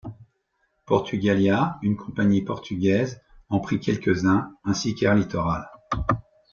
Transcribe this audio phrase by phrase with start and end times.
[0.87, 5.69] Portugalia, une compagnie portugaise, en prit quelques-uns ainsi qu'Air Littoral.